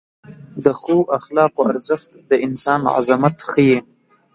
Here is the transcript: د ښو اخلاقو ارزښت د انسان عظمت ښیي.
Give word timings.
د 0.63 0.65
ښو 0.79 0.97
اخلاقو 1.17 1.61
ارزښت 1.71 2.09
د 2.29 2.31
انسان 2.45 2.81
عظمت 2.95 3.35
ښیي. 3.51 3.77